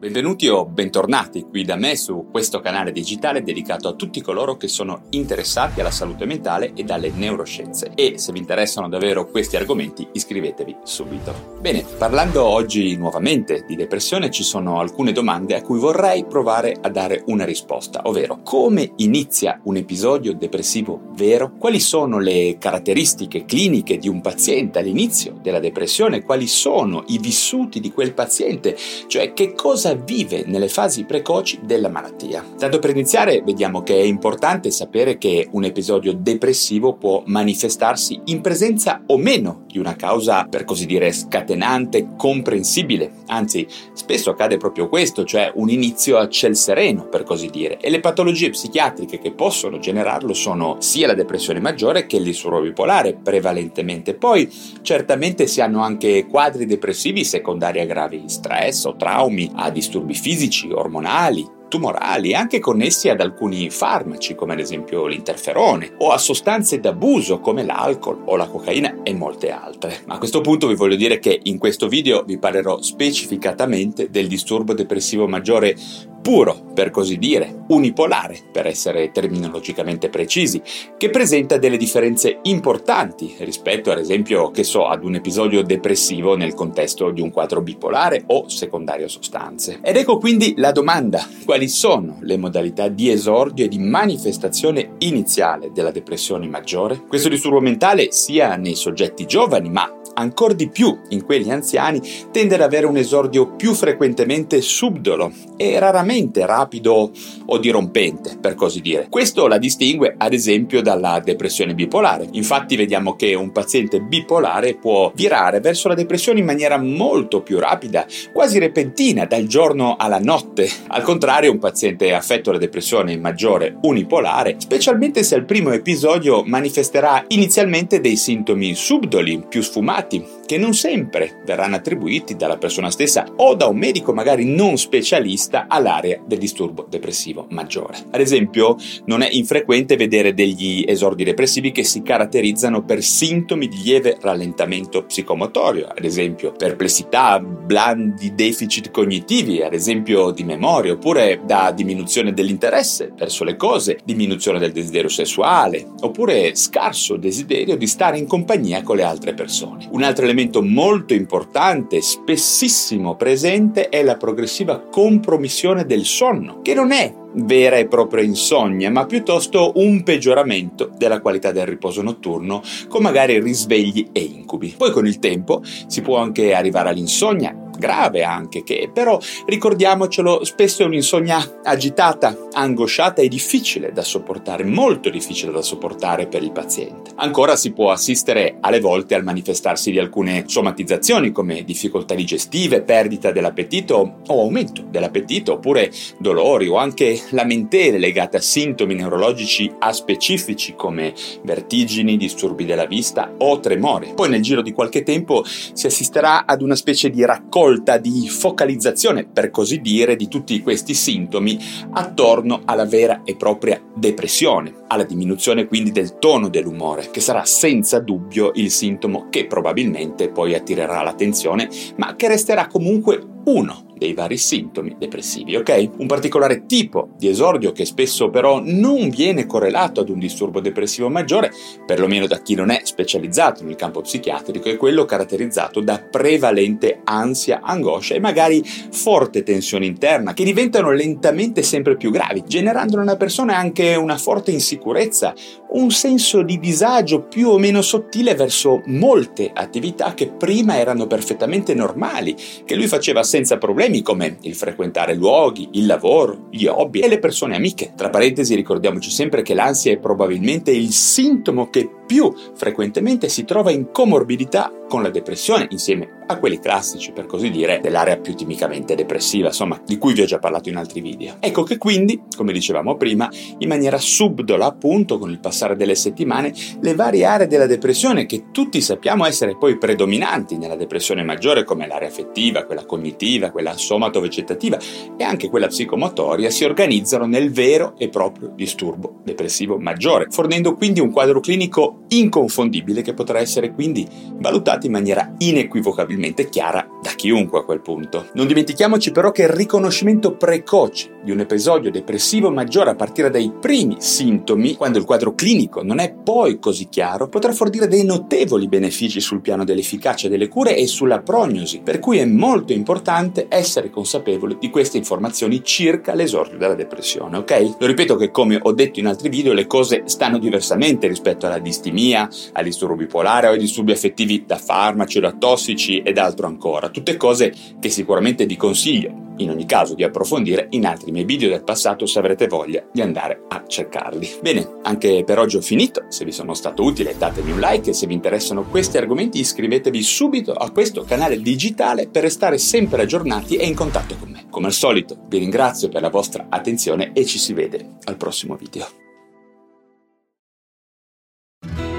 Benvenuti 0.00 0.48
o 0.48 0.64
bentornati 0.64 1.42
qui 1.42 1.62
da 1.62 1.76
me 1.76 1.94
su 1.94 2.28
questo 2.32 2.60
canale 2.60 2.90
digitale 2.90 3.42
dedicato 3.42 3.86
a 3.86 3.92
tutti 3.92 4.22
coloro 4.22 4.56
che 4.56 4.66
sono 4.66 5.02
interessati 5.10 5.80
alla 5.80 5.90
salute 5.90 6.24
mentale 6.24 6.72
e 6.74 6.86
alle 6.88 7.10
neuroscienze. 7.10 7.92
E 7.94 8.14
se 8.16 8.32
vi 8.32 8.38
interessano 8.38 8.88
davvero 8.88 9.28
questi 9.28 9.56
argomenti, 9.56 10.08
iscrivetevi 10.10 10.74
subito. 10.84 11.58
Bene, 11.60 11.84
parlando 11.98 12.42
oggi 12.44 12.96
nuovamente 12.96 13.66
di 13.66 13.76
depressione, 13.76 14.30
ci 14.30 14.42
sono 14.42 14.80
alcune 14.80 15.12
domande 15.12 15.54
a 15.54 15.60
cui 15.60 15.78
vorrei 15.78 16.24
provare 16.24 16.78
a 16.80 16.88
dare 16.88 17.22
una 17.26 17.44
risposta, 17.44 18.00
ovvero 18.04 18.40
come 18.42 18.92
inizia 18.96 19.60
un 19.64 19.76
episodio 19.76 20.32
depressivo 20.32 21.08
vero? 21.10 21.52
Quali 21.58 21.78
sono 21.78 22.18
le 22.18 22.56
caratteristiche 22.58 23.44
cliniche 23.44 23.98
di 23.98 24.08
un 24.08 24.22
paziente 24.22 24.78
all'inizio 24.78 25.38
della 25.42 25.60
depressione? 25.60 26.22
Quali 26.22 26.46
sono 26.46 27.04
i 27.08 27.18
vissuti 27.18 27.80
di 27.80 27.92
quel 27.92 28.14
paziente? 28.14 28.74
Cioè 29.06 29.34
che 29.34 29.52
cosa 29.52 29.88
vive 29.94 30.44
nelle 30.46 30.68
fasi 30.68 31.04
precoci 31.04 31.60
della 31.62 31.88
malattia. 31.88 32.44
Tanto 32.58 32.78
per 32.78 32.90
iniziare 32.90 33.42
vediamo 33.42 33.82
che 33.82 33.94
è 33.94 34.02
importante 34.02 34.70
sapere 34.70 35.18
che 35.18 35.48
un 35.52 35.64
episodio 35.64 36.12
depressivo 36.12 36.94
può 36.94 37.22
manifestarsi 37.26 38.20
in 38.26 38.40
presenza 38.40 39.02
o 39.06 39.16
meno 39.16 39.64
di 39.66 39.78
una 39.78 39.96
causa 39.96 40.44
per 40.44 40.64
così 40.64 40.86
dire 40.86 41.12
scatenante, 41.12 42.08
comprensibile, 42.16 43.12
anzi 43.26 43.66
spesso 43.92 44.30
accade 44.30 44.56
proprio 44.56 44.88
questo, 44.88 45.24
cioè 45.24 45.50
un 45.54 45.70
inizio 45.70 46.18
a 46.18 46.28
ciel 46.28 46.56
sereno 46.56 47.08
per 47.08 47.22
così 47.22 47.48
dire. 47.48 47.78
E 47.78 47.90
le 47.90 48.00
patologie 48.00 48.50
psichiatriche 48.50 49.18
che 49.18 49.32
possono 49.32 49.78
generarlo 49.78 50.34
sono 50.34 50.76
sia 50.80 51.06
la 51.06 51.14
depressione 51.14 51.60
maggiore 51.60 52.06
che 52.06 52.16
il 52.16 52.24
disturbo 52.24 52.60
bipolare 52.60 53.14
prevalentemente, 53.14 54.14
poi 54.14 54.50
certamente 54.82 55.46
si 55.46 55.60
hanno 55.60 55.82
anche 55.82 56.26
quadri 56.26 56.66
depressivi 56.66 57.24
secondari 57.24 57.80
a 57.80 57.86
gravi 57.86 58.24
stress 58.26 58.84
o 58.84 58.96
traumi, 58.96 59.50
a 59.54 59.70
disturbi 59.80 60.14
fisici, 60.14 60.70
ormonali, 60.70 61.58
tumorali, 61.70 62.34
anche 62.34 62.58
connessi 62.58 63.08
ad 63.08 63.20
alcuni 63.20 63.70
farmaci, 63.70 64.34
come 64.34 64.52
ad 64.52 64.58
esempio 64.58 65.06
l'interferone, 65.06 65.94
o 65.98 66.10
a 66.10 66.18
sostanze 66.18 66.80
d'abuso 66.80 67.40
come 67.40 67.64
l'alcol 67.64 68.22
o 68.26 68.36
la 68.36 68.46
cocaina 68.46 69.02
e 69.02 69.14
molte 69.14 69.50
altre. 69.50 70.02
Ma 70.06 70.14
a 70.14 70.18
questo 70.18 70.42
punto 70.42 70.66
vi 70.66 70.74
voglio 70.74 70.96
dire 70.96 71.18
che 71.18 71.40
in 71.44 71.58
questo 71.58 71.88
video 71.88 72.24
vi 72.24 72.38
parlerò 72.38 72.82
specificatamente 72.82 74.10
del 74.10 74.26
disturbo 74.26 74.74
depressivo 74.74 75.26
maggiore 75.26 75.74
puro, 76.20 76.70
per 76.74 76.90
così 76.90 77.18
dire, 77.18 77.64
unipolare, 77.68 78.38
per 78.50 78.66
essere 78.66 79.10
terminologicamente 79.10 80.08
precisi, 80.08 80.60
che 80.96 81.10
presenta 81.10 81.58
delle 81.58 81.76
differenze 81.76 82.38
importanti 82.42 83.34
rispetto, 83.38 83.90
ad 83.90 83.98
esempio, 83.98 84.50
che 84.50 84.64
so, 84.64 84.86
ad 84.86 85.04
un 85.04 85.14
episodio 85.14 85.62
depressivo 85.62 86.36
nel 86.36 86.54
contesto 86.54 87.10
di 87.10 87.20
un 87.20 87.30
quadro 87.30 87.62
bipolare 87.62 88.24
o 88.26 88.48
secondario 88.48 89.08
sostanze. 89.08 89.80
Ed 89.82 89.96
ecco 89.96 90.18
quindi 90.18 90.54
la 90.56 90.72
domanda, 90.72 91.26
quali 91.44 91.68
sono 91.68 92.18
le 92.20 92.36
modalità 92.36 92.88
di 92.88 93.10
esordio 93.10 93.64
e 93.64 93.68
di 93.68 93.78
manifestazione 93.78 94.94
iniziale 94.98 95.70
della 95.72 95.90
depressione 95.90 96.46
maggiore? 96.46 97.02
Questo 97.06 97.28
disturbo 97.28 97.60
mentale 97.60 98.12
sia 98.12 98.56
nei 98.56 98.74
soggetti 98.74 99.26
giovani, 99.26 99.70
ma 99.70 99.99
ancora 100.20 100.54
di 100.54 100.68
più 100.68 100.96
in 101.10 101.24
quelli 101.24 101.50
anziani, 101.50 102.00
tende 102.30 102.54
ad 102.54 102.60
avere 102.60 102.86
un 102.86 102.96
esordio 102.96 103.54
più 103.56 103.74
frequentemente 103.74 104.60
subdolo 104.60 105.32
e 105.56 105.78
raramente 105.78 106.46
rapido 106.46 107.10
o 107.46 107.58
dirompente, 107.58 108.38
per 108.40 108.54
così 108.54 108.80
dire. 108.80 109.08
Questo 109.08 109.46
la 109.46 109.58
distingue 109.58 110.14
ad 110.16 110.32
esempio 110.32 110.82
dalla 110.82 111.20
depressione 111.22 111.74
bipolare. 111.74 112.28
Infatti 112.32 112.76
vediamo 112.76 113.16
che 113.16 113.34
un 113.34 113.52
paziente 113.52 114.00
bipolare 114.00 114.76
può 114.76 115.12
virare 115.14 115.60
verso 115.60 115.88
la 115.88 115.94
depressione 115.94 116.40
in 116.40 116.46
maniera 116.46 116.78
molto 116.78 117.42
più 117.42 117.58
rapida, 117.58 118.06
quasi 118.32 118.58
repentina, 118.58 119.24
dal 119.24 119.46
giorno 119.46 119.96
alla 119.98 120.18
notte. 120.18 120.68
Al 120.88 121.02
contrario, 121.02 121.50
un 121.50 121.58
paziente 121.58 122.14
affetto 122.14 122.52
da 122.52 122.58
depressione 122.58 123.16
maggiore 123.16 123.76
unipolare, 123.82 124.56
specialmente 124.58 125.22
se 125.22 125.34
al 125.34 125.44
primo 125.44 125.70
episodio 125.72 126.42
manifesterà 126.44 127.24
inizialmente 127.28 128.00
dei 128.00 128.16
sintomi 128.16 128.74
subdoli, 128.74 129.44
più 129.48 129.62
sfumati, 129.62 130.09
team. 130.10 130.39
Che 130.50 130.58
non 130.58 130.74
sempre 130.74 131.42
verranno 131.44 131.76
attribuiti 131.76 132.34
dalla 132.34 132.58
persona 132.58 132.90
stessa 132.90 133.24
o 133.36 133.54
da 133.54 133.66
un 133.66 133.78
medico 133.78 134.12
magari 134.12 134.44
non 134.44 134.78
specialista 134.78 135.66
all'area 135.68 136.20
del 136.26 136.40
disturbo 136.40 136.88
depressivo 136.90 137.46
maggiore. 137.50 137.98
Ad 138.10 138.20
esempio, 138.20 138.74
non 139.04 139.22
è 139.22 139.28
infrequente 139.30 139.94
vedere 139.94 140.34
degli 140.34 140.84
esordi 140.84 141.22
depressivi 141.22 141.70
che 141.70 141.84
si 141.84 142.02
caratterizzano 142.02 142.82
per 142.82 143.00
sintomi 143.00 143.68
di 143.68 143.80
lieve 143.80 144.18
rallentamento 144.20 145.04
psicomotorio, 145.04 145.86
ad 145.86 146.04
esempio 146.04 146.50
perplessità, 146.50 147.38
blandi 147.38 148.34
deficit 148.34 148.90
cognitivi, 148.90 149.62
ad 149.62 149.72
esempio 149.72 150.32
di 150.32 150.42
memoria, 150.42 150.94
oppure 150.94 151.42
da 151.44 151.70
diminuzione 151.70 152.32
dell'interesse 152.32 153.12
verso 153.16 153.44
le 153.44 153.54
cose, 153.54 154.00
diminuzione 154.04 154.58
del 154.58 154.72
desiderio 154.72 155.10
sessuale, 155.10 155.86
oppure 156.00 156.56
scarso 156.56 157.16
desiderio 157.16 157.76
di 157.76 157.86
stare 157.86 158.18
in 158.18 158.26
compagnia 158.26 158.82
con 158.82 158.96
le 158.96 159.04
altre 159.04 159.32
persone. 159.32 159.88
Un 159.92 160.02
altro 160.02 160.24
elemento 160.24 160.38
molto 160.62 161.14
importante, 161.14 162.00
spessissimo 162.00 163.16
presente, 163.16 163.88
è 163.88 164.02
la 164.02 164.16
progressiva 164.16 164.80
compromissione 164.80 165.84
del 165.84 166.04
sonno, 166.04 166.60
che 166.62 166.74
non 166.74 166.92
è 166.92 167.14
vera 167.32 167.76
e 167.76 167.86
propria 167.86 168.24
insonnia, 168.24 168.90
ma 168.90 169.06
piuttosto 169.06 169.72
un 169.76 170.02
peggioramento 170.02 170.90
della 170.96 171.20
qualità 171.20 171.52
del 171.52 171.66
riposo 171.66 172.02
notturno, 172.02 172.62
con 172.88 173.02
magari 173.02 173.40
risvegli 173.40 174.08
e 174.12 174.20
incubi. 174.20 174.74
Poi 174.76 174.90
con 174.90 175.06
il 175.06 175.18
tempo 175.18 175.62
si 175.64 176.00
può 176.00 176.16
anche 176.16 176.54
arrivare 176.54 176.88
all'insonnia, 176.88 177.54
grave 177.80 178.22
anche 178.22 178.62
che, 178.62 178.88
però 178.92 179.18
ricordiamocelo, 179.46 180.44
spesso 180.44 180.82
è 180.82 180.86
un'insonnia 180.86 181.60
agitata, 181.64 182.46
angosciata 182.52 183.22
e 183.22 183.28
difficile 183.28 183.90
da 183.90 184.02
sopportare, 184.02 184.62
molto 184.62 185.10
difficile 185.10 185.50
da 185.50 185.62
sopportare 185.62 186.28
per 186.28 186.44
il 186.44 186.52
paziente. 186.52 187.10
Ancora 187.16 187.56
si 187.56 187.72
può 187.72 187.90
assistere 187.90 188.58
alle 188.60 188.78
volte 188.78 189.16
al 189.16 189.24
manifestarsi 189.24 189.90
di 189.90 189.98
alcune 189.98 190.44
somatizzazioni 190.46 191.32
come 191.32 191.64
difficoltà 191.64 192.14
digestive, 192.14 192.82
perdita 192.82 193.32
dell'appetito 193.32 194.18
o 194.26 194.40
aumento 194.40 194.84
dell'appetito, 194.88 195.54
oppure 195.54 195.90
dolori 196.18 196.68
o 196.68 196.76
anche 196.76 197.20
lamentele 197.30 197.98
legate 197.98 198.36
a 198.36 198.40
sintomi 198.40 198.94
neurologici 198.94 199.72
aspecifici 199.78 200.74
come 200.76 201.14
vertigini, 201.42 202.18
disturbi 202.18 202.66
della 202.66 202.86
vista 202.86 203.32
o 203.38 203.58
tremore. 203.58 204.12
Poi 204.14 204.28
nel 204.28 204.42
giro 204.42 204.60
di 204.60 204.72
qualche 204.72 205.02
tempo 205.02 205.42
si 205.44 205.86
assisterà 205.86 206.44
ad 206.44 206.60
una 206.60 206.74
specie 206.76 207.08
di 207.08 207.24
raccolta 207.24 207.68
sorta 207.70 207.98
di 207.98 208.28
focalizzazione, 208.28 209.26
per 209.26 209.50
così 209.50 209.80
dire, 209.80 210.16
di 210.16 210.26
tutti 210.26 210.60
questi 210.60 210.92
sintomi 210.92 211.56
attorno 211.92 212.62
alla 212.64 212.84
vera 212.84 213.22
e 213.24 213.36
propria 213.36 213.80
depressione, 213.94 214.74
alla 214.88 215.04
diminuzione 215.04 215.66
quindi 215.66 215.92
del 215.92 216.18
tono 216.18 216.48
dell'umore, 216.48 217.10
che 217.12 217.20
sarà 217.20 217.44
senza 217.44 218.00
dubbio 218.00 218.50
il 218.54 218.72
sintomo 218.72 219.28
che 219.30 219.46
probabilmente 219.46 220.30
poi 220.30 220.54
attirerà 220.54 221.02
l'attenzione, 221.02 221.68
ma 221.96 222.16
che 222.16 222.26
resterà 222.26 222.66
comunque 222.66 223.38
uno 223.50 223.88
dei 224.00 224.14
vari 224.14 224.38
sintomi 224.38 224.96
depressivi, 224.98 225.56
ok? 225.56 225.90
Un 225.98 226.06
particolare 226.06 226.64
tipo 226.64 227.10
di 227.18 227.28
esordio 227.28 227.70
che 227.72 227.84
spesso 227.84 228.30
però 228.30 228.62
non 228.64 229.10
viene 229.10 229.44
correlato 229.44 230.00
ad 230.00 230.08
un 230.08 230.18
disturbo 230.18 230.60
depressivo 230.60 231.10
maggiore, 231.10 231.52
perlomeno 231.84 232.26
da 232.26 232.40
chi 232.40 232.54
non 232.54 232.70
è 232.70 232.80
specializzato 232.84 233.62
nel 233.62 233.76
campo 233.76 234.00
psichiatrico, 234.00 234.70
è 234.70 234.78
quello 234.78 235.04
caratterizzato 235.04 235.80
da 235.80 235.98
prevalente 235.98 237.02
ansia, 237.04 237.60
angoscia 237.62 238.14
e 238.14 238.20
magari 238.20 238.64
forte 238.64 239.42
tensione 239.42 239.84
interna, 239.84 240.32
che 240.32 240.44
diventano 240.44 240.92
lentamente 240.92 241.62
sempre 241.62 241.98
più 241.98 242.10
gravi, 242.10 242.44
generando 242.46 242.96
nella 242.96 243.18
persona 243.18 243.58
anche 243.58 243.96
una 243.96 244.16
forte 244.16 244.50
insicurezza, 244.50 245.34
un 245.72 245.90
senso 245.90 246.42
di 246.42 246.58
disagio 246.58 247.24
più 247.24 247.50
o 247.50 247.58
meno 247.58 247.82
sottile 247.82 248.34
verso 248.34 248.80
molte 248.86 249.50
attività 249.52 250.14
che 250.14 250.28
prima 250.28 250.78
erano 250.78 251.06
perfettamente 251.06 251.74
normali, 251.74 252.34
che 252.64 252.74
lui 252.74 252.86
faceva 252.86 253.22
senza 253.22 253.39
problemi 253.58 254.02
come 254.02 254.38
il 254.42 254.54
frequentare 254.54 255.14
luoghi, 255.14 255.68
il 255.72 255.86
lavoro, 255.86 256.48
gli 256.50 256.66
hobby 256.66 257.00
e 257.00 257.08
le 257.08 257.18
persone 257.18 257.56
amiche. 257.56 257.92
Tra 257.96 258.10
parentesi 258.10 258.54
ricordiamoci 258.54 259.10
sempre 259.10 259.42
che 259.42 259.54
l'ansia 259.54 259.92
è 259.92 259.98
probabilmente 259.98 260.70
il 260.70 260.90
sintomo 260.90 261.68
che 261.70 261.88
più 262.10 262.34
frequentemente 262.56 263.28
si 263.28 263.44
trova 263.44 263.70
in 263.70 263.92
comorbidità 263.92 264.72
con 264.88 265.00
la 265.00 265.10
depressione, 265.10 265.68
insieme 265.70 266.18
a 266.26 266.38
quelli 266.38 266.58
classici, 266.58 267.12
per 267.12 267.26
così 267.26 267.48
dire, 267.48 267.78
dell'area 267.80 268.18
più 268.18 268.34
timicamente 268.34 268.96
depressiva, 268.96 269.48
insomma, 269.48 269.80
di 269.84 269.98
cui 269.98 270.12
vi 270.12 270.22
ho 270.22 270.24
già 270.24 270.40
parlato 270.40 270.68
in 270.68 270.76
altri 270.76 271.00
video. 271.00 271.36
Ecco 271.38 271.62
che 271.62 271.78
quindi, 271.78 272.22
come 272.36 272.52
dicevamo 272.52 272.96
prima, 272.96 273.28
in 273.58 273.68
maniera 273.68 273.98
subdola, 273.98 274.66
appunto, 274.66 275.18
con 275.18 275.30
il 275.30 275.38
passare 275.38 275.76
delle 275.76 275.94
settimane, 275.94 276.52
le 276.80 276.94
varie 276.96 277.24
aree 277.24 277.46
della 277.46 277.66
depressione, 277.66 278.26
che 278.26 278.46
tutti 278.50 278.80
sappiamo 278.80 279.24
essere 279.24 279.56
poi 279.56 279.78
predominanti 279.78 280.58
nella 280.58 280.76
depressione 280.76 281.22
maggiore, 281.22 281.62
come 281.62 281.86
l'area 281.86 282.08
affettiva, 282.08 282.64
quella 282.64 282.86
cognitiva, 282.86 283.52
quella 283.52 283.76
somato-vegetativa 283.76 284.78
e 285.16 285.22
anche 285.22 285.48
quella 285.48 285.68
psicomotoria, 285.68 286.50
si 286.50 286.64
organizzano 286.64 287.26
nel 287.26 287.52
vero 287.52 287.94
e 287.96 288.08
proprio 288.08 288.52
disturbo 288.56 289.20
depressivo 289.22 289.78
maggiore, 289.78 290.26
fornendo 290.30 290.74
quindi 290.74 290.98
un 290.98 291.12
quadro 291.12 291.38
clinico 291.38 291.99
inconfondibile 292.10 293.02
che 293.02 293.14
potrà 293.14 293.40
essere 293.40 293.72
quindi 293.72 294.06
valutato 294.34 294.86
in 294.86 294.92
maniera 294.92 295.34
inequivocabilmente 295.38 296.48
chiara 296.48 296.89
da 297.10 297.14
chiunque 297.14 297.60
a 297.60 297.64
quel 297.64 297.80
punto. 297.80 298.26
Non 298.34 298.46
dimentichiamoci 298.46 299.10
però 299.10 299.32
che 299.32 299.42
il 299.42 299.48
riconoscimento 299.48 300.36
precoce 300.36 301.18
di 301.22 301.30
un 301.30 301.40
episodio 301.40 301.90
depressivo 301.90 302.50
maggiore 302.50 302.90
a 302.90 302.94
partire 302.94 303.30
dai 303.30 303.52
primi 303.60 303.96
sintomi, 303.98 304.74
quando 304.74 304.98
il 304.98 305.04
quadro 305.04 305.34
clinico 305.34 305.82
non 305.82 305.98
è 305.98 306.12
poi 306.12 306.58
così 306.58 306.88
chiaro, 306.88 307.28
potrà 307.28 307.52
fornire 307.52 307.88
dei 307.88 308.04
notevoli 308.04 308.68
benefici 308.68 309.20
sul 309.20 309.40
piano 309.40 309.64
dell'efficacia 309.64 310.28
delle 310.28 310.48
cure 310.48 310.76
e 310.76 310.86
sulla 310.86 311.20
prognosi, 311.20 311.80
per 311.82 311.98
cui 311.98 312.18
è 312.18 312.24
molto 312.24 312.72
importante 312.72 313.46
essere 313.48 313.90
consapevoli 313.90 314.56
di 314.58 314.70
queste 314.70 314.96
informazioni 314.96 315.62
circa 315.62 316.14
l'esordio 316.14 316.58
della 316.58 316.74
depressione, 316.74 317.38
ok? 317.38 317.76
Lo 317.78 317.86
ripeto 317.86 318.16
che 318.16 318.30
come 318.30 318.58
ho 318.60 318.72
detto 318.72 319.00
in 319.00 319.06
altri 319.06 319.28
video 319.28 319.52
le 319.52 319.66
cose 319.66 320.02
stanno 320.06 320.38
diversamente 320.38 321.06
rispetto 321.06 321.46
alla 321.46 321.58
distimia, 321.58 322.28
al 322.52 322.64
disturbo 322.64 322.94
bipolare 322.94 323.48
o 323.48 323.50
ai 323.52 323.58
disturbi 323.58 323.92
affettivi 323.92 324.44
da 324.46 324.56
farmaci 324.56 325.20
da 325.20 325.32
tossici 325.32 325.98
ed 325.98 326.18
altro 326.18 326.46
ancora, 326.46 326.88
tutte 327.00 327.16
cose 327.16 327.52
che 327.80 327.88
sicuramente 327.88 328.44
vi 328.44 328.56
consiglio 328.56 329.28
in 329.38 329.48
ogni 329.48 329.64
caso 329.64 329.94
di 329.94 330.04
approfondire 330.04 330.66
in 330.70 330.84
altri 330.84 331.10
miei 331.10 331.24
video 331.24 331.48
del 331.48 331.64
passato 331.64 332.04
se 332.04 332.18
avrete 332.18 332.46
voglia 332.46 332.84
di 332.92 333.00
andare 333.00 333.44
a 333.48 333.64
cercarli. 333.66 334.28
Bene, 334.42 334.80
anche 334.82 335.24
per 335.24 335.38
oggi 335.38 335.56
ho 335.56 335.62
finito, 335.62 336.04
se 336.08 336.26
vi 336.26 336.32
sono 336.32 336.52
stato 336.52 336.82
utile 336.82 337.14
datemi 337.16 337.52
un 337.52 337.58
like 337.58 337.88
e 337.88 337.92
se 337.94 338.06
vi 338.06 338.12
interessano 338.12 338.64
questi 338.64 338.98
argomenti 338.98 339.40
iscrivetevi 339.40 340.02
subito 340.02 340.52
a 340.52 340.70
questo 340.70 341.04
canale 341.04 341.40
digitale 341.40 342.06
per 342.06 342.22
restare 342.22 342.58
sempre 342.58 343.02
aggiornati 343.02 343.56
e 343.56 343.66
in 343.66 343.74
contatto 343.74 344.14
con 344.18 344.30
me. 344.30 344.44
Come 344.50 344.66
al 344.66 344.74
solito 344.74 345.16
vi 345.28 345.38
ringrazio 345.38 345.88
per 345.88 346.02
la 346.02 346.10
vostra 346.10 346.48
attenzione 346.50 347.12
e 347.14 347.24
ci 347.24 347.38
si 347.38 347.54
vede 347.54 347.96
al 348.04 348.16
prossimo 348.16 348.56
video. 348.56 348.86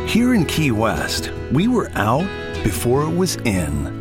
Here 0.06 0.36
in 0.36 0.46
Key 0.46 0.70
West, 0.70 1.32
we 1.52 1.68
were 1.68 1.90
out 1.96 2.28
before 2.64 3.02
it 3.10 3.16
was 3.18 3.38
in. 3.46 4.01